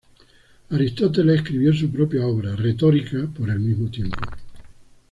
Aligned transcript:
Aristóteles 0.71 1.35
escribió 1.41 1.71
su 1.75 1.91
propia 1.91 2.25
obra, 2.25 2.55
"Retórica", 2.55 3.27
por 3.37 3.51
el 3.51 3.59
mismo 3.59 3.87
tiempo. 3.91 4.19